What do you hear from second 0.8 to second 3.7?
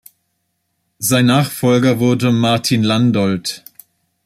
Sein Nachfolger wurde Martin Landolt.